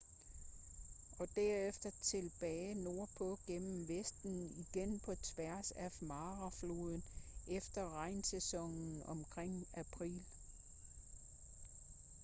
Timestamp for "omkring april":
9.05-10.21